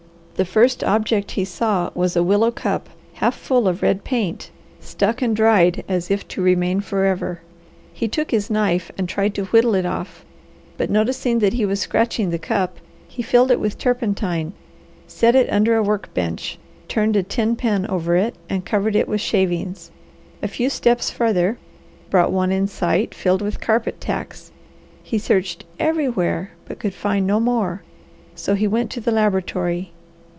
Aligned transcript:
The 0.35 0.45
first 0.45 0.83
object 0.83 1.29
he 1.31 1.45
saw 1.45 1.91
was 1.93 2.15
a 2.15 2.23
willow 2.23 2.49
cup 2.49 2.89
half 3.13 3.35
full 3.35 3.67
of 3.67 3.83
red 3.83 4.03
paint, 4.03 4.49
stuck 4.79 5.21
and 5.21 5.35
dried 5.35 5.83
as 5.87 6.09
if 6.09 6.27
to 6.29 6.41
remain 6.41 6.79
forever. 6.81 7.41
He 7.93 8.07
took 8.07 8.31
his 8.31 8.49
knife 8.49 8.91
and 8.97 9.07
tried 9.07 9.35
to 9.35 9.45
whittle 9.45 9.75
it 9.75 9.85
off, 9.85 10.25
but 10.77 10.89
noticing 10.89 11.37
that 11.45 11.53
he 11.53 11.63
was 11.63 11.79
scratching 11.79 12.31
the 12.31 12.39
cup 12.39 12.77
he 13.07 13.21
filled 13.21 13.51
it 13.51 13.59
with 13.59 13.77
turpentine, 13.77 14.53
set 15.05 15.35
it 15.35 15.47
under 15.51 15.75
a 15.75 15.83
work 15.83 16.11
bench, 16.15 16.57
turned 16.87 17.15
a 17.15 17.21
tin 17.21 17.55
pan 17.55 17.85
over 17.85 18.15
it, 18.15 18.33
and 18.49 18.65
covered 18.65 18.95
it 18.95 19.07
with 19.07 19.21
shavings. 19.21 19.91
A 20.41 20.47
few 20.47 20.71
steps 20.71 21.11
farther 21.11 21.59
brought 22.09 22.31
one 22.31 22.51
in 22.51 22.65
sight, 22.65 23.13
filled 23.13 23.43
with 23.43 23.61
carpet 23.61 24.01
tacks. 24.01 24.51
He 25.03 25.19
searched 25.19 25.65
everywhere, 25.79 26.49
but 26.65 26.79
could 26.79 26.95
find 26.95 27.27
no 27.27 27.39
more, 27.39 27.83
so 28.33 28.55
he 28.55 28.65
went 28.67 28.89
to 28.89 28.99
the 29.01 29.11
laboratory. 29.11 29.91